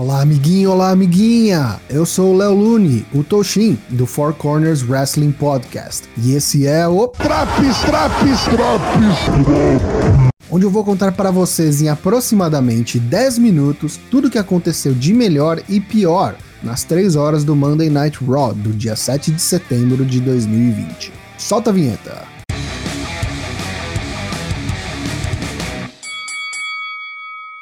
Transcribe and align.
Olá, 0.00 0.22
amiguinho, 0.22 0.70
olá, 0.70 0.92
amiguinha! 0.92 1.78
Eu 1.86 2.06
sou 2.06 2.32
o 2.32 2.36
Léo 2.38 2.54
Lune, 2.54 3.04
o 3.12 3.22
Toshin, 3.22 3.78
do 3.90 4.06
Four 4.06 4.32
Corners 4.32 4.82
Wrestling 4.82 5.30
Podcast. 5.30 6.08
E 6.16 6.32
esse 6.32 6.66
é 6.66 6.88
o 6.88 7.06
Traps, 7.06 7.80
Traps, 7.82 8.44
Traps, 8.44 9.18
onde 10.50 10.64
eu 10.64 10.70
vou 10.70 10.82
contar 10.84 11.12
para 11.12 11.30
vocês 11.30 11.82
em 11.82 11.90
aproximadamente 11.90 12.98
10 12.98 13.36
minutos 13.36 14.00
tudo 14.10 14.28
o 14.28 14.30
que 14.30 14.38
aconteceu 14.38 14.94
de 14.94 15.12
melhor 15.12 15.62
e 15.68 15.78
pior 15.78 16.34
nas 16.62 16.82
3 16.82 17.14
horas 17.14 17.44
do 17.44 17.54
Monday 17.54 17.90
Night 17.90 18.24
Raw 18.24 18.54
do 18.54 18.70
dia 18.70 18.96
7 18.96 19.30
de 19.30 19.42
setembro 19.42 20.02
de 20.06 20.18
2020. 20.18 21.12
Solta 21.36 21.68
a 21.68 21.74
vinheta! 21.74 22.39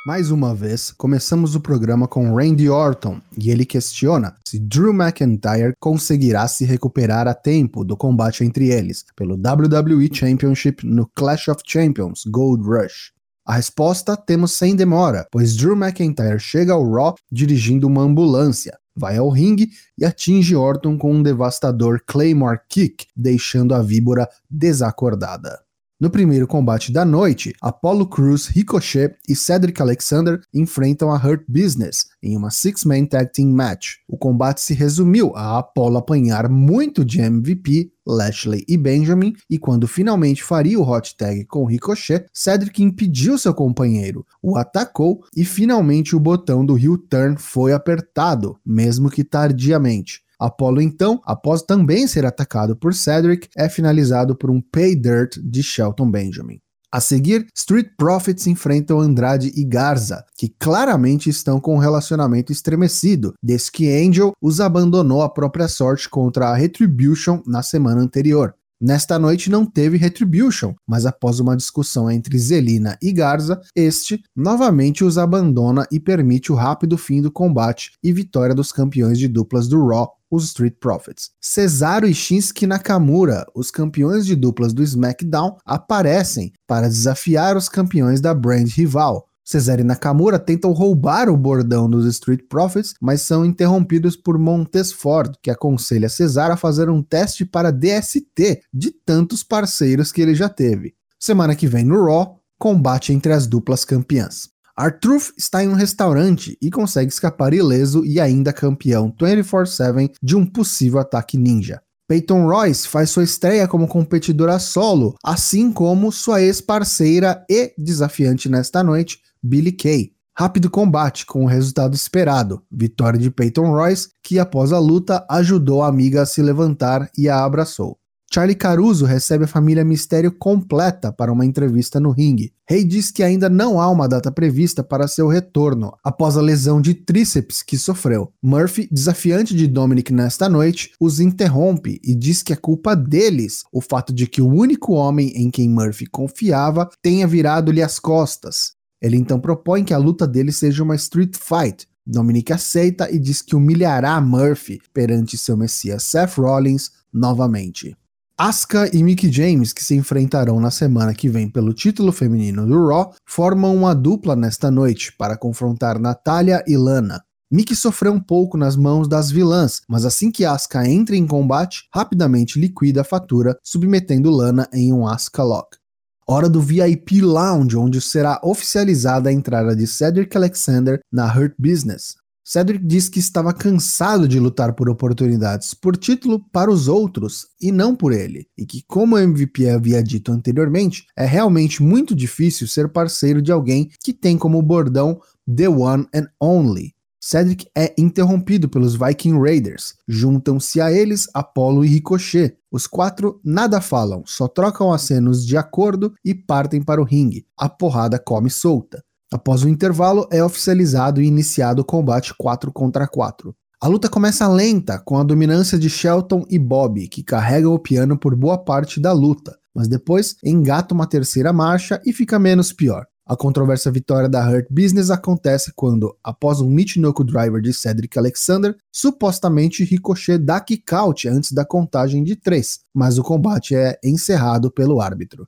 Mais 0.08 0.30
uma 0.30 0.54
vez, 0.54 0.90
começamos 0.90 1.54
o 1.54 1.60
programa 1.60 2.08
com 2.08 2.34
Randy 2.34 2.70
Orton 2.70 3.20
e 3.36 3.50
ele 3.50 3.66
questiona 3.66 4.34
se 4.42 4.58
Drew 4.58 4.90
McIntyre 4.90 5.74
conseguirá 5.78 6.48
se 6.48 6.64
recuperar 6.64 7.28
a 7.28 7.34
tempo 7.34 7.84
do 7.84 7.94
combate 7.94 8.42
entre 8.42 8.70
eles 8.70 9.04
pelo 9.14 9.34
WWE 9.34 10.08
Championship 10.10 10.86
no 10.86 11.06
Clash 11.14 11.48
of 11.48 11.60
Champions 11.62 12.22
Gold 12.26 12.66
Rush. 12.66 13.12
A 13.46 13.56
resposta 13.56 14.16
temos 14.16 14.52
sem 14.52 14.74
demora, 14.74 15.26
pois 15.30 15.54
Drew 15.54 15.76
McIntyre 15.76 16.40
chega 16.40 16.72
ao 16.72 16.90
Raw 16.90 17.14
dirigindo 17.30 17.86
uma 17.86 18.00
ambulância, 18.00 18.78
vai 18.96 19.18
ao 19.18 19.28
ringue 19.28 19.68
e 19.98 20.06
atinge 20.06 20.56
Orton 20.56 20.96
com 20.96 21.16
um 21.16 21.22
devastador 21.22 22.00
Claymore 22.06 22.60
Kick, 22.66 23.04
deixando 23.14 23.74
a 23.74 23.82
víbora 23.82 24.26
desacordada. 24.48 25.67
No 26.00 26.10
primeiro 26.10 26.46
combate 26.46 26.92
da 26.92 27.04
noite, 27.04 27.52
Apollo 27.60 28.06
Crews, 28.06 28.46
Ricochet 28.46 29.16
e 29.28 29.34
Cedric 29.34 29.82
Alexander 29.82 30.40
enfrentam 30.54 31.10
a 31.10 31.16
Hurt 31.16 31.42
Business 31.48 32.04
em 32.22 32.36
uma 32.36 32.52
Six-Man 32.52 33.06
Tag 33.06 33.32
Team 33.32 33.48
Match. 33.48 33.96
O 34.06 34.16
combate 34.16 34.60
se 34.60 34.74
resumiu 34.74 35.32
a 35.34 35.58
Apollo 35.58 35.96
apanhar 35.96 36.48
muito 36.48 37.04
de 37.04 37.20
MVP, 37.20 37.90
Lashley 38.06 38.64
e 38.68 38.76
Benjamin, 38.76 39.34
e 39.50 39.58
quando 39.58 39.88
finalmente 39.88 40.44
faria 40.44 40.78
o 40.78 40.88
hot 40.88 41.16
tag 41.16 41.44
com 41.46 41.64
Ricochet, 41.64 42.26
Cedric 42.32 42.80
impediu 42.80 43.36
seu 43.36 43.52
companheiro, 43.52 44.24
o 44.40 44.56
atacou 44.56 45.24
e 45.36 45.44
finalmente 45.44 46.14
o 46.14 46.20
botão 46.20 46.64
do 46.64 46.78
heel 46.78 46.96
turn 46.96 47.36
foi 47.36 47.72
apertado, 47.72 48.56
mesmo 48.64 49.10
que 49.10 49.24
tardiamente. 49.24 50.22
Apollo, 50.38 50.80
então, 50.80 51.20
após 51.24 51.62
também 51.62 52.06
ser 52.06 52.24
atacado 52.24 52.76
por 52.76 52.94
Cedric, 52.94 53.48
é 53.56 53.68
finalizado 53.68 54.36
por 54.36 54.50
um 54.50 54.60
pay 54.60 54.94
dirt 54.94 55.38
de 55.42 55.62
Shelton 55.62 56.10
Benjamin. 56.10 56.60
A 56.90 57.00
seguir, 57.00 57.46
Street 57.54 57.88
Profits 57.98 58.46
enfrentam 58.46 58.98
Andrade 58.98 59.52
e 59.54 59.62
Garza, 59.62 60.24
que 60.34 60.48
claramente 60.48 61.28
estão 61.28 61.60
com 61.60 61.74
um 61.74 61.78
relacionamento 61.78 62.50
estremecido, 62.50 63.34
desde 63.42 63.70
que 63.70 63.92
Angel 63.92 64.32
os 64.40 64.58
abandonou 64.58 65.20
à 65.20 65.28
própria 65.28 65.68
sorte 65.68 66.08
contra 66.08 66.48
a 66.48 66.54
Retribution 66.54 67.42
na 67.46 67.62
semana 67.62 68.00
anterior. 68.00 68.54
Nesta 68.80 69.18
noite 69.18 69.50
não 69.50 69.66
teve 69.66 69.98
Retribution, 69.98 70.72
mas 70.86 71.04
após 71.04 71.40
uma 71.40 71.56
discussão 71.56 72.08
entre 72.08 72.38
Zelina 72.38 72.96
e 73.02 73.12
Garza, 73.12 73.60
este 73.74 74.22
novamente 74.34 75.02
os 75.02 75.18
abandona 75.18 75.84
e 75.90 75.98
permite 75.98 76.52
o 76.52 76.54
rápido 76.54 76.96
fim 76.96 77.20
do 77.20 77.30
combate 77.30 77.90
e 78.02 78.12
vitória 78.12 78.54
dos 78.54 78.70
campeões 78.70 79.18
de 79.18 79.26
duplas 79.26 79.66
do 79.66 79.84
Raw, 79.84 80.17
os 80.30 80.44
Street 80.44 80.74
Profits. 80.80 81.30
Cesaro 81.40 82.06
e 82.06 82.14
Shinsuke 82.14 82.66
Nakamura, 82.66 83.46
os 83.54 83.70
campeões 83.70 84.26
de 84.26 84.34
duplas 84.34 84.72
do 84.72 84.82
SmackDown, 84.82 85.56
aparecem 85.64 86.52
para 86.66 86.88
desafiar 86.88 87.56
os 87.56 87.68
campeões 87.68 88.20
da 88.20 88.34
brand 88.34 88.68
rival, 88.68 89.28
Cesare 89.48 89.80
e 89.80 89.84
Nakamura 89.84 90.38
tentam 90.38 90.72
roubar 90.72 91.30
o 91.30 91.36
bordão 91.36 91.88
dos 91.88 92.04
Street 92.04 92.42
Profits, 92.50 92.92
mas 93.00 93.22
são 93.22 93.46
interrompidos 93.46 94.14
por 94.14 94.38
Montesford, 94.38 95.38
que 95.42 95.50
aconselha 95.50 96.10
Cesar 96.10 96.50
a 96.50 96.56
fazer 96.56 96.90
um 96.90 97.02
teste 97.02 97.46
para 97.46 97.72
DST 97.72 98.60
de 98.70 98.90
tantos 98.90 99.42
parceiros 99.42 100.12
que 100.12 100.20
ele 100.20 100.34
já 100.34 100.50
teve. 100.50 100.92
Semana 101.18 101.56
que 101.56 101.66
vem 101.66 101.82
no 101.82 102.04
Raw, 102.04 102.38
combate 102.58 103.10
entre 103.14 103.32
as 103.32 103.46
duplas 103.46 103.86
campeãs. 103.86 104.50
Artruth 104.78 105.32
está 105.36 105.64
em 105.64 105.68
um 105.68 105.74
restaurante 105.74 106.56
e 106.62 106.70
consegue 106.70 107.10
escapar 107.10 107.52
ileso 107.52 108.04
e 108.06 108.20
ainda 108.20 108.52
campeão 108.52 109.12
24/7 109.12 110.12
de 110.22 110.36
um 110.36 110.46
possível 110.46 111.00
ataque 111.00 111.36
ninja. 111.36 111.82
Peyton 112.06 112.46
Royce 112.46 112.86
faz 112.86 113.10
sua 113.10 113.24
estreia 113.24 113.66
como 113.66 113.88
competidora 113.88 114.56
solo, 114.60 115.16
assim 115.24 115.72
como 115.72 116.12
sua 116.12 116.40
ex-parceira 116.42 117.44
e 117.50 117.74
desafiante 117.76 118.48
nesta 118.48 118.84
noite, 118.84 119.18
Billy 119.42 119.72
Kay. 119.72 120.12
Rápido 120.38 120.70
combate 120.70 121.26
com 121.26 121.42
o 121.42 121.48
resultado 121.48 121.96
esperado, 121.96 122.62
vitória 122.70 123.18
de 123.18 123.32
Peyton 123.32 123.72
Royce, 123.72 124.10
que 124.22 124.38
após 124.38 124.72
a 124.72 124.78
luta 124.78 125.26
ajudou 125.28 125.82
a 125.82 125.88
amiga 125.88 126.22
a 126.22 126.26
se 126.26 126.40
levantar 126.40 127.10
e 127.18 127.28
a 127.28 127.44
abraçou. 127.44 127.98
Charlie 128.30 128.54
Caruso 128.54 129.06
recebe 129.06 129.44
a 129.44 129.48
família 129.48 129.82
Mistério 129.82 130.30
completa 130.30 131.10
para 131.10 131.32
uma 131.32 131.46
entrevista 131.46 131.98
no 131.98 132.10
ringue. 132.10 132.52
Rey 132.68 132.84
diz 132.84 133.10
que 133.10 133.22
ainda 133.22 133.48
não 133.48 133.80
há 133.80 133.90
uma 133.90 134.06
data 134.06 134.30
prevista 134.30 134.84
para 134.84 135.08
seu 135.08 135.28
retorno, 135.28 135.94
após 136.04 136.36
a 136.36 136.42
lesão 136.42 136.78
de 136.78 136.92
tríceps 136.92 137.62
que 137.62 137.78
sofreu. 137.78 138.30
Murphy, 138.42 138.86
desafiante 138.92 139.56
de 139.56 139.66
Dominic 139.66 140.12
nesta 140.12 140.46
noite, 140.46 140.92
os 141.00 141.20
interrompe 141.20 141.98
e 142.04 142.14
diz 142.14 142.42
que 142.42 142.52
é 142.52 142.56
culpa 142.56 142.94
deles 142.94 143.62
o 143.72 143.80
fato 143.80 144.12
de 144.12 144.26
que 144.26 144.42
o 144.42 144.48
único 144.48 144.92
homem 144.92 145.32
em 145.34 145.50
quem 145.50 145.66
Murphy 145.66 146.04
confiava 146.06 146.86
tenha 147.02 147.26
virado-lhe 147.26 147.80
as 147.80 147.98
costas. 147.98 148.72
Ele 149.00 149.16
então 149.16 149.40
propõe 149.40 149.84
que 149.84 149.94
a 149.94 149.98
luta 149.98 150.26
dele 150.26 150.52
seja 150.52 150.82
uma 150.82 150.96
street 150.96 151.34
fight. 151.34 151.88
Dominic 152.06 152.52
aceita 152.52 153.10
e 153.10 153.18
diz 153.18 153.40
que 153.40 153.56
humilhará 153.56 154.20
Murphy 154.20 154.80
perante 154.92 155.38
seu 155.38 155.56
messias 155.56 156.02
Seth 156.02 156.36
Rollins 156.36 156.90
novamente. 157.12 157.96
Asuka 158.40 158.88
e 158.94 159.02
Mickey 159.02 159.32
James, 159.32 159.72
que 159.72 159.82
se 159.82 159.96
enfrentarão 159.96 160.60
na 160.60 160.70
semana 160.70 161.12
que 161.12 161.28
vem 161.28 161.50
pelo 161.50 161.74
título 161.74 162.12
feminino 162.12 162.64
do 162.68 162.86
Raw, 162.86 163.12
formam 163.26 163.74
uma 163.74 163.92
dupla 163.92 164.36
nesta 164.36 164.70
noite 164.70 165.12
para 165.18 165.36
confrontar 165.36 165.98
Natália 165.98 166.62
e 166.64 166.76
Lana. 166.76 167.20
Mickey 167.50 167.74
sofreu 167.74 168.12
um 168.12 168.20
pouco 168.20 168.56
nas 168.56 168.76
mãos 168.76 169.08
das 169.08 169.28
vilãs, 169.28 169.82
mas 169.88 170.04
assim 170.04 170.30
que 170.30 170.44
Asuka 170.44 170.88
entra 170.88 171.16
em 171.16 171.26
combate, 171.26 171.88
rapidamente 171.92 172.60
liquida 172.60 173.00
a 173.00 173.04
fatura, 173.04 173.58
submetendo 173.60 174.30
Lana 174.30 174.68
em 174.72 174.92
um 174.92 175.04
Asuka 175.04 175.42
Lock. 175.42 175.76
Hora 176.24 176.48
do 176.48 176.60
VIP 176.60 177.20
Lounge, 177.20 177.76
onde 177.76 178.00
será 178.00 178.38
oficializada 178.44 179.30
a 179.30 179.32
entrada 179.32 179.74
de 179.74 179.84
Cedric 179.84 180.36
Alexander 180.36 181.00
na 181.10 181.26
Hurt 181.26 181.54
Business. 181.58 182.14
Cedric 182.50 182.82
diz 182.82 183.10
que 183.10 183.18
estava 183.18 183.52
cansado 183.52 184.26
de 184.26 184.40
lutar 184.40 184.72
por 184.72 184.88
oportunidades 184.88 185.74
por 185.74 185.98
título 185.98 186.42
para 186.50 186.70
os 186.70 186.88
outros 186.88 187.48
e 187.60 187.70
não 187.70 187.94
por 187.94 188.10
ele, 188.10 188.48
e 188.56 188.64
que, 188.64 188.82
como 188.88 189.16
o 189.16 189.18
MVP 189.18 189.68
havia 189.68 190.02
dito 190.02 190.32
anteriormente, 190.32 191.04
é 191.14 191.26
realmente 191.26 191.82
muito 191.82 192.14
difícil 192.14 192.66
ser 192.66 192.88
parceiro 192.88 193.42
de 193.42 193.52
alguém 193.52 193.90
que 194.02 194.14
tem 194.14 194.38
como 194.38 194.62
bordão 194.62 195.20
The 195.46 195.68
One 195.68 196.06
and 196.14 196.28
Only. 196.40 196.94
Cedric 197.20 197.66
é 197.76 197.94
interrompido 197.98 198.66
pelos 198.66 198.94
Viking 198.94 199.38
Raiders. 199.38 199.96
Juntam-se 200.08 200.80
a 200.80 200.90
eles 200.90 201.28
Apollo 201.34 201.84
e 201.84 201.88
Ricochet. 201.88 202.56
Os 202.70 202.86
quatro 202.86 203.42
nada 203.44 203.78
falam, 203.82 204.22
só 204.24 204.48
trocam 204.48 204.90
acenos 204.90 205.46
de 205.46 205.58
acordo 205.58 206.14
e 206.24 206.34
partem 206.34 206.80
para 206.80 207.02
o 207.02 207.04
ringue. 207.04 207.44
A 207.58 207.68
porrada 207.68 208.18
come 208.18 208.48
solta. 208.48 209.04
Após 209.30 209.62
o 209.62 209.68
intervalo, 209.68 210.26
é 210.32 210.42
oficializado 210.42 211.20
e 211.20 211.26
iniciado 211.26 211.82
o 211.82 211.84
combate 211.84 212.32
4 212.36 212.72
contra 212.72 213.06
4. 213.06 213.54
A 213.80 213.86
luta 213.86 214.08
começa 214.08 214.48
lenta, 214.48 214.98
com 214.98 215.18
a 215.18 215.22
dominância 215.22 215.78
de 215.78 215.90
Shelton 215.90 216.44
e 216.48 216.58
Bob, 216.58 217.06
que 217.08 217.22
carregam 217.22 217.74
o 217.74 217.78
piano 217.78 218.18
por 218.18 218.34
boa 218.34 218.58
parte 218.58 218.98
da 218.98 219.12
luta, 219.12 219.56
mas 219.74 219.86
depois 219.86 220.36
engata 220.42 220.94
uma 220.94 221.06
terceira 221.06 221.52
marcha 221.52 222.00
e 222.04 222.12
fica 222.12 222.38
menos 222.38 222.72
pior. 222.72 223.06
A 223.26 223.36
controversa 223.36 223.90
vitória 223.92 224.26
da 224.26 224.48
Hurt 224.48 224.66
Business 224.70 225.10
acontece 225.10 225.70
quando, 225.76 226.16
após 226.24 226.62
um 226.62 226.70
Michinoku 226.70 227.22
Driver 227.22 227.60
de 227.60 227.74
Cedric 227.74 228.18
Alexander, 228.18 228.74
supostamente 228.90 229.84
Ricochet 229.84 230.38
dá 230.38 230.58
kick-out 230.58 231.28
antes 231.28 231.52
da 231.52 231.66
contagem 231.66 232.24
de 232.24 232.34
3, 232.34 232.80
mas 232.94 233.18
o 233.18 233.22
combate 233.22 233.76
é 233.76 233.98
encerrado 234.02 234.72
pelo 234.72 234.98
árbitro. 234.98 235.46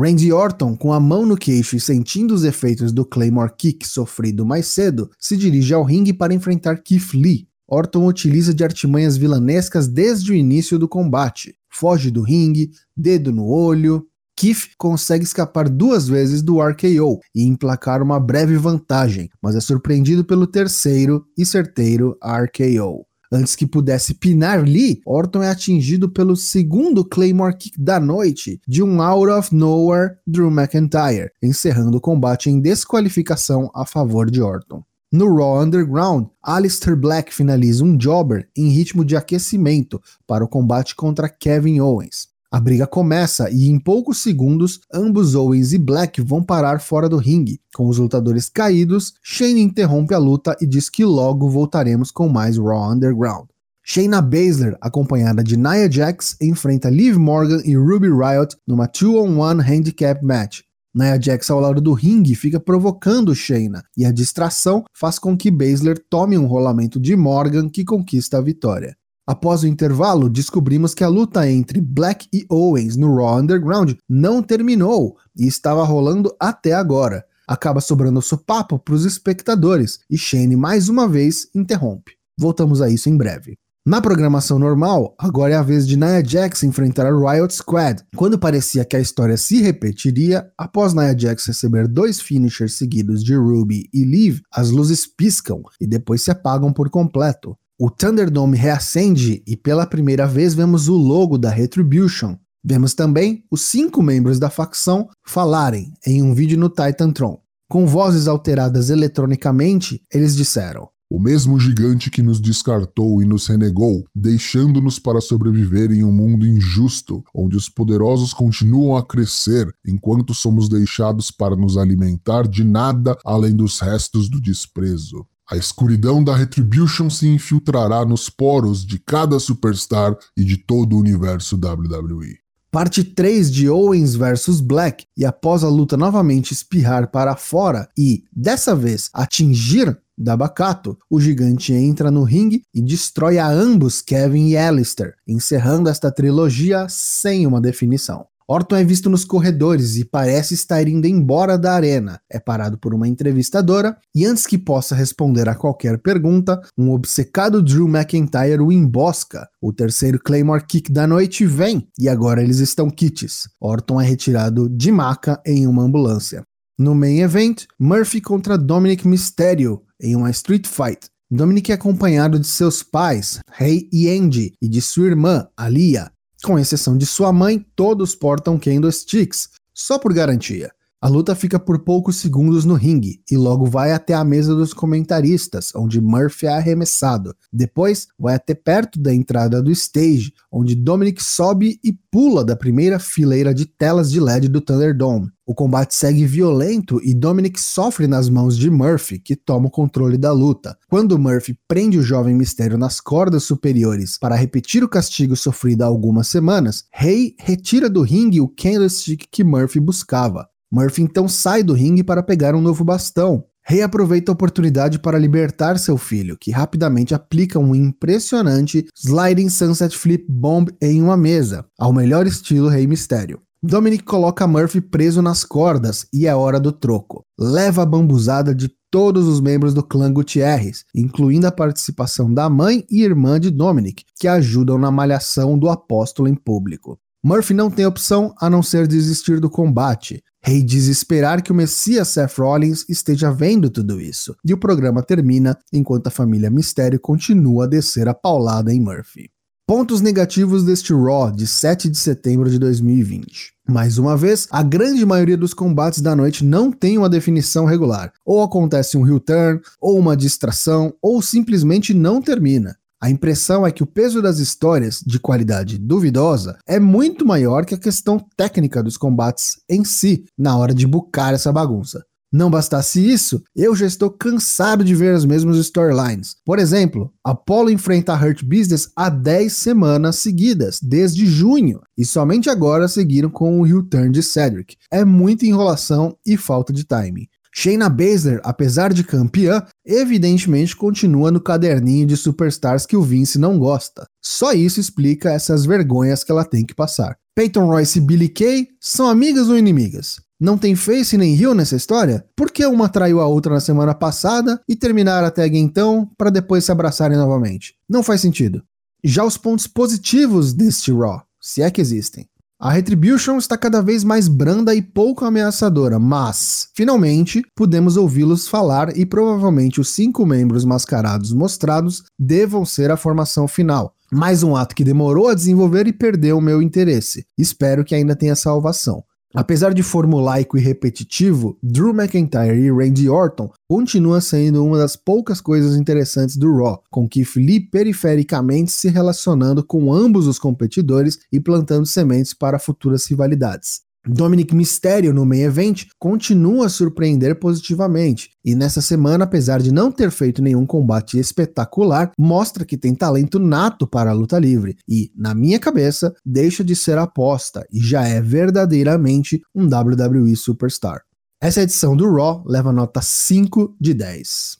Randy 0.00 0.32
Orton, 0.32 0.76
com 0.76 0.92
a 0.92 1.00
mão 1.00 1.26
no 1.26 1.36
queixo 1.36 1.74
e 1.74 1.80
sentindo 1.80 2.32
os 2.32 2.44
efeitos 2.44 2.92
do 2.92 3.04
Claymore 3.04 3.50
Kick 3.58 3.84
sofrido 3.84 4.46
mais 4.46 4.68
cedo, 4.68 5.10
se 5.18 5.36
dirige 5.36 5.74
ao 5.74 5.82
ringue 5.82 6.12
para 6.12 6.32
enfrentar 6.32 6.80
Keith 6.84 7.12
Lee. 7.14 7.48
Orton 7.66 8.06
utiliza 8.06 8.54
de 8.54 8.62
artimanhas 8.62 9.16
vilanescas 9.16 9.88
desde 9.88 10.30
o 10.30 10.36
início 10.36 10.78
do 10.78 10.86
combate. 10.86 11.56
Foge 11.68 12.12
do 12.12 12.22
ringue, 12.22 12.70
dedo 12.96 13.32
no 13.32 13.48
olho, 13.48 14.06
Keith 14.36 14.68
consegue 14.78 15.24
escapar 15.24 15.68
duas 15.68 16.06
vezes 16.06 16.42
do 16.42 16.62
RKO 16.62 17.18
e 17.34 17.42
emplacar 17.42 18.00
uma 18.00 18.20
breve 18.20 18.56
vantagem, 18.56 19.28
mas 19.42 19.56
é 19.56 19.60
surpreendido 19.60 20.24
pelo 20.24 20.46
terceiro 20.46 21.26
e 21.36 21.44
certeiro 21.44 22.16
RKO. 22.22 23.07
Antes 23.30 23.54
que 23.54 23.66
pudesse 23.66 24.14
pinar 24.14 24.62
Lee, 24.62 25.02
Orton 25.04 25.42
é 25.42 25.50
atingido 25.50 26.08
pelo 26.08 26.34
segundo 26.34 27.04
Claymore 27.04 27.56
Kick 27.56 27.78
da 27.78 28.00
noite 28.00 28.58
de 28.66 28.82
um 28.82 29.02
Out 29.02 29.30
of 29.30 29.54
Nowhere 29.54 30.16
Drew 30.26 30.50
McIntyre, 30.50 31.30
encerrando 31.42 31.98
o 31.98 32.00
combate 32.00 32.48
em 32.48 32.58
desqualificação 32.58 33.70
a 33.74 33.84
favor 33.84 34.30
de 34.30 34.40
Orton. 34.40 34.82
No 35.12 35.34
Raw 35.34 35.62
Underground, 35.62 36.26
Alistair 36.42 36.96
Black 36.96 37.34
finaliza 37.34 37.84
um 37.84 37.98
jobber 38.00 38.48
em 38.56 38.68
ritmo 38.68 39.04
de 39.04 39.16
aquecimento 39.16 40.00
para 40.26 40.44
o 40.44 40.48
combate 40.48 40.94
contra 40.94 41.28
Kevin 41.28 41.80
Owens. 41.80 42.28
A 42.50 42.58
briga 42.58 42.86
começa 42.86 43.50
e 43.50 43.68
em 43.68 43.78
poucos 43.78 44.22
segundos, 44.22 44.80
ambos 44.92 45.34
Owens 45.34 45.74
e 45.74 45.78
Black 45.78 46.22
vão 46.22 46.42
parar 46.42 46.80
fora 46.80 47.06
do 47.06 47.18
ringue. 47.18 47.60
Com 47.74 47.86
os 47.88 47.98
lutadores 47.98 48.48
caídos, 48.48 49.12
Shane 49.22 49.60
interrompe 49.60 50.14
a 50.14 50.18
luta 50.18 50.56
e 50.58 50.66
diz 50.66 50.88
que 50.88 51.04
logo 51.04 51.50
voltaremos 51.50 52.10
com 52.10 52.26
mais 52.26 52.56
Raw 52.56 52.90
Underground. 52.90 53.48
Shayna 53.84 54.22
Baszler, 54.22 54.78
acompanhada 54.80 55.44
de 55.44 55.58
Nia 55.58 55.90
Jax, 55.90 56.36
enfrenta 56.40 56.88
Liv 56.88 57.18
Morgan 57.18 57.60
e 57.66 57.76
Ruby 57.76 58.08
Riot 58.08 58.56
numa 58.66 58.88
2-on-1 58.88 59.60
handicap 59.60 60.24
match. 60.24 60.60
Nia 60.94 61.20
Jax 61.20 61.50
ao 61.50 61.60
lado 61.60 61.82
do 61.82 61.92
ringue 61.92 62.34
fica 62.34 62.58
provocando 62.58 63.34
Shayna 63.34 63.84
e 63.94 64.06
a 64.06 64.10
distração 64.10 64.84
faz 64.94 65.18
com 65.18 65.36
que 65.36 65.50
Baszler 65.50 66.02
tome 66.08 66.38
um 66.38 66.46
rolamento 66.46 66.98
de 66.98 67.14
Morgan 67.14 67.68
que 67.68 67.84
conquista 67.84 68.38
a 68.38 68.40
vitória. 68.40 68.96
Após 69.28 69.62
o 69.62 69.66
intervalo, 69.66 70.26
descobrimos 70.30 70.94
que 70.94 71.04
a 71.04 71.08
luta 71.08 71.46
entre 71.46 71.82
Black 71.82 72.26
e 72.32 72.46
Owens 72.48 72.96
no 72.96 73.14
Raw 73.14 73.38
Underground 73.38 73.92
não 74.08 74.42
terminou 74.42 75.18
e 75.36 75.46
estava 75.46 75.84
rolando 75.84 76.34
até 76.40 76.72
agora. 76.72 77.22
Acaba 77.46 77.82
sobrando 77.82 78.22
sopapo 78.22 78.78
para 78.78 78.94
os 78.94 79.04
espectadores 79.04 80.00
e 80.08 80.16
Shane 80.16 80.56
mais 80.56 80.88
uma 80.88 81.06
vez 81.06 81.46
interrompe. 81.54 82.12
Voltamos 82.38 82.80
a 82.80 82.88
isso 82.88 83.10
em 83.10 83.18
breve. 83.18 83.58
Na 83.84 84.00
programação 84.00 84.58
normal, 84.58 85.14
agora 85.18 85.52
é 85.52 85.56
a 85.58 85.62
vez 85.62 85.86
de 85.86 85.98
Nia 85.98 86.24
Jax 86.24 86.62
enfrentar 86.62 87.04
a 87.04 87.10
Riot 87.10 87.52
Squad. 87.52 88.02
Quando 88.16 88.38
parecia 88.38 88.82
que 88.82 88.96
a 88.96 89.00
história 89.00 89.36
se 89.36 89.60
repetiria, 89.60 90.50
após 90.56 90.94
Nia 90.94 91.14
Jax 91.14 91.44
receber 91.44 91.86
dois 91.86 92.18
finishers 92.18 92.78
seguidos 92.78 93.22
de 93.22 93.34
Ruby 93.34 93.90
e 93.92 94.04
Liv, 94.04 94.40
as 94.50 94.70
luzes 94.70 95.06
piscam 95.06 95.60
e 95.78 95.86
depois 95.86 96.22
se 96.22 96.30
apagam 96.30 96.72
por 96.72 96.88
completo. 96.88 97.54
O 97.80 97.88
Thunderdome 97.88 98.56
reacende 98.56 99.40
e 99.46 99.56
pela 99.56 99.86
primeira 99.86 100.26
vez 100.26 100.52
vemos 100.52 100.88
o 100.88 100.96
logo 100.96 101.38
da 101.38 101.48
Retribution. 101.48 102.36
Vemos 102.64 102.92
também 102.92 103.44
os 103.52 103.60
cinco 103.60 104.02
membros 104.02 104.40
da 104.40 104.50
facção 104.50 105.08
falarem 105.24 105.92
em 106.04 106.20
um 106.20 106.34
vídeo 106.34 106.58
no 106.58 106.68
Titantron. 106.68 107.40
Com 107.70 107.86
vozes 107.86 108.26
alteradas 108.26 108.90
eletronicamente, 108.90 110.02
eles 110.12 110.34
disseram: 110.34 110.88
O 111.08 111.20
mesmo 111.20 111.60
gigante 111.60 112.10
que 112.10 112.20
nos 112.20 112.40
descartou 112.40 113.22
e 113.22 113.24
nos 113.24 113.46
renegou, 113.46 114.02
deixando-nos 114.12 114.98
para 114.98 115.20
sobreviver 115.20 115.92
em 115.92 116.02
um 116.02 116.10
mundo 116.10 116.44
injusto, 116.44 117.22
onde 117.32 117.56
os 117.56 117.68
poderosos 117.68 118.34
continuam 118.34 118.96
a 118.96 119.06
crescer, 119.06 119.72
enquanto 119.86 120.34
somos 120.34 120.68
deixados 120.68 121.30
para 121.30 121.54
nos 121.54 121.76
alimentar 121.76 122.48
de 122.48 122.64
nada 122.64 123.16
além 123.24 123.54
dos 123.54 123.78
restos 123.78 124.28
do 124.28 124.40
desprezo. 124.40 125.24
A 125.50 125.56
escuridão 125.56 126.22
da 126.22 126.36
Retribution 126.36 127.08
se 127.08 127.26
infiltrará 127.26 128.04
nos 128.04 128.28
poros 128.28 128.84
de 128.84 128.98
cada 128.98 129.40
superstar 129.40 130.14
e 130.36 130.44
de 130.44 130.58
todo 130.58 130.94
o 130.94 130.98
universo 130.98 131.56
WWE. 131.56 132.38
Parte 132.70 133.02
3 133.02 133.50
de 133.50 133.66
Owens 133.66 134.14
vs 134.14 134.60
Black, 134.60 135.06
e 135.16 135.24
após 135.24 135.64
a 135.64 135.68
luta 135.70 135.96
novamente 135.96 136.52
espirrar 136.52 137.10
para 137.10 137.34
fora 137.34 137.88
e, 137.96 138.24
dessa 138.30 138.76
vez, 138.76 139.08
atingir 139.14 139.98
Dabacato, 140.18 140.98
o 141.08 141.18
gigante 141.18 141.72
entra 141.72 142.10
no 142.10 142.24
ringue 142.24 142.64
e 142.74 142.82
destrói 142.82 143.38
a 143.38 143.48
ambos 143.48 144.02
Kevin 144.02 144.48
e 144.48 144.56
Alistair, 144.56 145.14
encerrando 145.26 145.88
esta 145.88 146.12
trilogia 146.12 146.86
sem 146.90 147.46
uma 147.46 147.60
definição. 147.60 148.26
Orton 148.50 148.76
é 148.76 148.84
visto 148.84 149.10
nos 149.10 149.26
corredores 149.26 149.96
e 149.96 150.06
parece 150.06 150.54
estar 150.54 150.88
indo 150.88 151.06
embora 151.06 151.58
da 151.58 151.74
arena. 151.74 152.18
É 152.32 152.40
parado 152.40 152.78
por 152.78 152.94
uma 152.94 153.06
entrevistadora 153.06 153.98
e, 154.14 154.24
antes 154.24 154.46
que 154.46 154.56
possa 154.56 154.94
responder 154.94 155.50
a 155.50 155.54
qualquer 155.54 155.98
pergunta, 155.98 156.58
um 156.76 156.90
obcecado 156.90 157.62
Drew 157.62 157.86
McIntyre 157.86 158.62
o 158.62 158.72
embosca. 158.72 159.46
O 159.60 159.70
terceiro 159.70 160.18
Claymore 160.18 160.64
Kick 160.66 160.90
da 160.90 161.06
noite 161.06 161.44
vem 161.44 161.86
e 161.98 162.08
agora 162.08 162.42
eles 162.42 162.58
estão 162.58 162.88
kits. 162.88 163.50
Orton 163.60 164.00
é 164.00 164.06
retirado 164.06 164.66
de 164.66 164.90
maca 164.90 165.38
em 165.44 165.66
uma 165.66 165.82
ambulância. 165.82 166.42
No 166.78 166.94
main 166.94 167.18
event, 167.20 167.64
Murphy 167.78 168.22
contra 168.22 168.56
Dominic 168.56 169.06
Mysterio 169.06 169.82
em 170.00 170.16
uma 170.16 170.30
Street 170.30 170.66
Fight. 170.66 171.10
Dominic 171.30 171.70
é 171.70 171.74
acompanhado 171.74 172.40
de 172.40 172.46
seus 172.46 172.82
pais, 172.82 173.40
Rey 173.52 173.86
e 173.92 174.08
Andy, 174.08 174.54
e 174.62 174.66
de 174.66 174.80
sua 174.80 175.08
irmã, 175.08 175.46
Alia. 175.54 176.10
Com 176.42 176.58
exceção 176.58 176.96
de 176.96 177.04
sua 177.04 177.32
mãe, 177.32 177.58
todos 177.74 178.14
portam 178.14 178.58
candlesticks, 178.58 179.50
só 179.74 179.98
por 179.98 180.12
garantia. 180.12 180.72
A 181.00 181.06
luta 181.06 181.32
fica 181.36 181.60
por 181.60 181.84
poucos 181.84 182.16
segundos 182.16 182.64
no 182.64 182.74
ringue 182.74 183.22
e 183.30 183.36
logo 183.36 183.64
vai 183.66 183.92
até 183.92 184.14
a 184.14 184.24
mesa 184.24 184.52
dos 184.52 184.74
comentaristas, 184.74 185.72
onde 185.72 186.00
Murphy 186.00 186.46
é 186.46 186.48
arremessado. 186.48 187.36
Depois 187.52 188.08
vai 188.18 188.34
até 188.34 188.52
perto 188.52 188.98
da 188.98 189.14
entrada 189.14 189.62
do 189.62 189.70
stage, 189.70 190.32
onde 190.50 190.74
Dominic 190.74 191.22
sobe 191.22 191.78
e 191.84 191.92
pula 192.10 192.44
da 192.44 192.56
primeira 192.56 192.98
fileira 192.98 193.54
de 193.54 193.64
telas 193.64 194.10
de 194.10 194.18
LED 194.18 194.48
do 194.48 194.60
Thunderdome. 194.60 195.30
O 195.46 195.54
combate 195.54 195.94
segue 195.94 196.26
violento 196.26 197.00
e 197.04 197.14
Dominic 197.14 197.60
sofre 197.60 198.08
nas 198.08 198.28
mãos 198.28 198.58
de 198.58 198.68
Murphy, 198.68 199.20
que 199.20 199.36
toma 199.36 199.68
o 199.68 199.70
controle 199.70 200.18
da 200.18 200.32
luta. 200.32 200.76
Quando 200.90 201.16
Murphy 201.16 201.56
prende 201.68 201.96
o 201.96 202.02
jovem 202.02 202.34
mistério 202.34 202.76
nas 202.76 203.00
cordas 203.00 203.44
superiores 203.44 204.18
para 204.18 204.34
repetir 204.34 204.82
o 204.82 204.88
castigo 204.88 205.36
sofrido 205.36 205.82
há 205.82 205.86
algumas 205.86 206.26
semanas, 206.26 206.86
Rey 206.92 207.36
retira 207.38 207.88
do 207.88 208.02
ringue 208.02 208.40
o 208.40 208.48
candlestick 208.48 209.28
que 209.30 209.44
Murphy 209.44 209.78
buscava. 209.78 210.48
Murphy 210.70 211.02
então 211.02 211.26
sai 211.28 211.62
do 211.62 211.72
ringue 211.72 212.04
para 212.04 212.22
pegar 212.22 212.54
um 212.54 212.60
novo 212.60 212.84
bastão. 212.84 213.44
Rey 213.64 213.82
aproveita 213.82 214.32
a 214.32 214.34
oportunidade 214.34 214.98
para 214.98 215.18
libertar 215.18 215.78
seu 215.78 215.98
filho, 215.98 216.38
que 216.40 216.50
rapidamente 216.50 217.14
aplica 217.14 217.58
um 217.58 217.74
impressionante 217.74 218.86
Sliding 218.96 219.50
Sunset 219.50 219.96
Flip 219.96 220.24
Bomb 220.26 220.70
em 220.80 221.02
uma 221.02 221.18
mesa, 221.18 221.66
ao 221.78 221.92
melhor 221.92 222.26
estilo 222.26 222.68
Rei 222.68 222.86
Mistério. 222.86 223.42
Dominic 223.62 224.04
coloca 224.04 224.46
Murphy 224.46 224.80
preso 224.80 225.20
nas 225.20 225.44
cordas 225.44 226.06
e 226.12 226.26
é 226.26 226.34
hora 226.34 226.60
do 226.60 226.72
troco. 226.72 227.24
Leva 227.38 227.82
a 227.82 227.86
bambuzada 227.86 228.54
de 228.54 228.70
todos 228.90 229.26
os 229.26 229.40
membros 229.40 229.74
do 229.74 229.82
clã 229.82 230.12
Gutierrez, 230.12 230.84
incluindo 230.94 231.46
a 231.46 231.52
participação 231.52 232.32
da 232.32 232.48
mãe 232.48 232.84
e 232.90 233.02
irmã 233.02 233.38
de 233.38 233.50
Dominic, 233.50 234.04
que 234.18 234.28
ajudam 234.28 234.78
na 234.78 234.90
malhação 234.90 235.58
do 235.58 235.68
apóstolo 235.68 236.28
em 236.28 236.34
público. 236.34 236.98
Murphy 237.28 237.52
não 237.52 237.70
tem 237.70 237.84
opção 237.84 238.34
a 238.40 238.48
não 238.48 238.62
ser 238.62 238.86
desistir 238.86 239.38
do 239.38 239.50
combate. 239.50 240.24
Rei 240.42 240.62
diz 240.62 240.86
esperar 240.86 241.42
que 241.42 241.52
o 241.52 241.54
Messias 241.54 242.08
Seth 242.08 242.38
Rollins 242.38 242.86
esteja 242.88 243.30
vendo 243.30 243.68
tudo 243.68 244.00
isso, 244.00 244.34
e 244.42 244.54
o 244.54 244.56
programa 244.56 245.02
termina 245.02 245.54
enquanto 245.70 246.06
a 246.06 246.10
família 246.10 246.48
Mistério 246.48 246.98
continua 246.98 247.64
a 247.64 247.68
descer 247.68 248.08
a 248.08 248.14
paulada 248.14 248.72
em 248.72 248.80
Murphy. 248.80 249.28
Pontos 249.66 250.00
negativos 250.00 250.64
deste 250.64 250.94
Raw 250.94 251.30
de 251.30 251.46
7 251.46 251.90
de 251.90 251.98
setembro 251.98 252.48
de 252.48 252.58
2020. 252.58 253.52
Mais 253.68 253.98
uma 253.98 254.16
vez, 254.16 254.48
a 254.50 254.62
grande 254.62 255.04
maioria 255.04 255.36
dos 255.36 255.52
combates 255.52 256.00
da 256.00 256.16
noite 256.16 256.42
não 256.42 256.72
tem 256.72 256.96
uma 256.96 257.10
definição 257.10 257.66
regular. 257.66 258.10
Ou 258.24 258.42
acontece 258.42 258.96
um 258.96 259.06
heel 259.06 259.20
turn, 259.20 259.60
ou 259.78 259.98
uma 259.98 260.16
distração, 260.16 260.94
ou 261.02 261.20
simplesmente 261.20 261.92
não 261.92 262.22
termina. 262.22 262.78
A 263.00 263.08
impressão 263.08 263.64
é 263.64 263.70
que 263.70 263.82
o 263.82 263.86
peso 263.86 264.20
das 264.20 264.40
histórias, 264.40 265.00
de 265.06 265.20
qualidade 265.20 265.78
duvidosa, 265.78 266.58
é 266.66 266.80
muito 266.80 267.24
maior 267.24 267.64
que 267.64 267.74
a 267.74 267.78
questão 267.78 268.18
técnica 268.36 268.82
dos 268.82 268.96
combates 268.96 269.60
em 269.68 269.84
si, 269.84 270.24
na 270.36 270.56
hora 270.56 270.74
de 270.74 270.84
bucar 270.84 271.32
essa 271.32 271.52
bagunça. 271.52 272.02
Não 272.30 272.50
bastasse 272.50 273.00
isso, 273.00 273.42
eu 273.56 273.74
já 273.74 273.86
estou 273.86 274.10
cansado 274.10 274.84
de 274.84 274.94
ver 274.94 275.14
as 275.14 275.24
mesmas 275.24 275.56
storylines. 275.58 276.34
Por 276.44 276.58
exemplo, 276.58 277.10
Apollo 277.24 277.70
enfrenta 277.70 278.12
a 278.12 278.20
Hurt 278.20 278.42
Business 278.44 278.90
há 278.94 279.08
10 279.08 279.50
semanas 279.50 280.16
seguidas, 280.16 280.78
desde 280.82 281.24
junho, 281.24 281.80
e 281.96 282.04
somente 282.04 282.50
agora 282.50 282.86
seguiram 282.86 283.30
com 283.30 283.60
o 283.60 283.66
heel 283.66 283.82
turn 283.82 284.10
de 284.10 284.22
Cedric. 284.22 284.76
É 284.92 285.06
muita 285.06 285.46
enrolação 285.46 286.18
e 286.26 286.36
falta 286.36 286.70
de 286.70 286.84
timing. 286.84 287.28
Shayna 287.60 287.88
Baszler, 287.88 288.40
apesar 288.44 288.92
de 288.92 289.02
campeã, 289.02 289.66
evidentemente 289.84 290.76
continua 290.76 291.32
no 291.32 291.40
caderninho 291.40 292.06
de 292.06 292.16
superstars 292.16 292.86
que 292.86 292.96
o 292.96 293.02
Vince 293.02 293.36
não 293.36 293.58
gosta. 293.58 294.06
Só 294.24 294.52
isso 294.52 294.78
explica 294.78 295.32
essas 295.32 295.66
vergonhas 295.66 296.22
que 296.22 296.30
ela 296.30 296.44
tem 296.44 296.64
que 296.64 296.72
passar. 296.72 297.16
Peyton 297.34 297.66
Royce 297.66 297.98
e 297.98 298.00
Billy 298.00 298.28
Kay 298.28 298.68
são 298.80 299.08
amigas 299.08 299.48
ou 299.48 299.58
inimigas? 299.58 300.20
Não 300.40 300.56
tem 300.56 300.76
face 300.76 301.18
nem 301.18 301.36
heel 301.36 301.52
nessa 301.52 301.74
história? 301.74 302.24
Por 302.36 302.52
que 302.52 302.64
uma 302.64 302.88
traiu 302.88 303.18
a 303.18 303.26
outra 303.26 303.54
na 303.54 303.60
semana 303.60 303.92
passada 303.92 304.60
e 304.68 304.76
terminaram 304.76 305.26
a 305.26 305.30
tag 305.32 305.58
então 305.58 306.08
para 306.16 306.30
depois 306.30 306.64
se 306.64 306.70
abraçarem 306.70 307.18
novamente? 307.18 307.74
Não 307.88 308.04
faz 308.04 308.20
sentido. 308.20 308.62
Já 309.02 309.24
os 309.24 309.36
pontos 309.36 309.66
positivos 309.66 310.52
deste 310.52 310.92
Raw, 310.92 311.24
se 311.40 311.60
é 311.60 311.72
que 311.72 311.80
existem. 311.80 312.28
A 312.60 312.72
Retribution 312.72 313.36
está 313.38 313.56
cada 313.56 313.80
vez 313.80 314.02
mais 314.02 314.26
branda 314.26 314.74
e 314.74 314.82
pouco 314.82 315.24
ameaçadora, 315.24 315.96
mas, 315.96 316.66
finalmente, 316.74 317.40
podemos 317.54 317.96
ouvi-los 317.96 318.48
falar 318.48 318.96
e 318.96 319.06
provavelmente 319.06 319.80
os 319.80 319.90
cinco 319.90 320.26
membros 320.26 320.64
mascarados 320.64 321.32
mostrados 321.32 322.02
devam 322.18 322.64
ser 322.64 322.90
a 322.90 322.96
formação 322.96 323.46
final. 323.46 323.94
Mais 324.10 324.42
um 324.42 324.56
ato 324.56 324.74
que 324.74 324.82
demorou 324.82 325.28
a 325.28 325.34
desenvolver 325.34 325.86
e 325.86 325.92
perdeu 325.92 326.38
o 326.38 326.42
meu 326.42 326.60
interesse. 326.60 327.24
Espero 327.38 327.84
que 327.84 327.94
ainda 327.94 328.16
tenha 328.16 328.34
salvação. 328.34 329.04
Apesar 329.34 329.74
de 329.74 329.82
formulaico 329.82 330.56
e 330.56 330.60
repetitivo, 330.60 331.58
Drew 331.62 331.90
McIntyre 331.90 332.58
e 332.58 332.70
Randy 332.70 333.10
Orton 333.10 333.50
continua 333.68 334.22
sendo 334.22 334.64
uma 334.64 334.78
das 334.78 334.96
poucas 334.96 335.40
coisas 335.40 335.76
interessantes 335.76 336.36
do 336.36 336.56
Raw, 336.56 336.82
com 336.90 337.06
Keith 337.06 337.36
Lee 337.36 337.60
perifericamente 337.60 338.72
se 338.72 338.88
relacionando 338.88 339.62
com 339.62 339.92
ambos 339.92 340.26
os 340.26 340.38
competidores 340.38 341.18
e 341.30 341.38
plantando 341.38 341.84
sementes 341.84 342.32
para 342.32 342.58
futuras 342.58 343.06
rivalidades. 343.06 343.87
Dominic 344.06 344.54
Mysterio 344.54 345.12
no 345.12 345.26
main 345.26 345.42
event 345.42 345.86
continua 345.98 346.66
a 346.66 346.68
surpreender 346.68 347.38
positivamente 347.38 348.30
e 348.44 348.54
nessa 348.54 348.80
semana, 348.80 349.24
apesar 349.24 349.60
de 349.60 349.72
não 349.72 349.92
ter 349.92 350.10
feito 350.10 350.40
nenhum 350.40 350.64
combate 350.64 351.18
espetacular, 351.18 352.12
mostra 352.18 352.64
que 352.64 352.78
tem 352.78 352.94
talento 352.94 353.38
nato 353.38 353.86
para 353.86 354.10
a 354.10 354.14
luta 354.14 354.38
livre 354.38 354.76
e, 354.88 355.10
na 355.14 355.34
minha 355.34 355.58
cabeça, 355.58 356.14
deixa 356.24 356.64
de 356.64 356.74
ser 356.74 356.96
aposta 356.98 357.66
e 357.70 357.80
já 357.80 358.06
é 358.06 358.20
verdadeiramente 358.20 359.40
um 359.54 359.66
WWE 359.66 360.34
Superstar. 360.36 361.02
Essa 361.40 361.62
edição 361.62 361.96
do 361.96 362.10
Raw 362.10 362.42
leva 362.46 362.72
nota 362.72 363.00
5 363.00 363.76
de 363.80 363.94
10. 363.94 364.57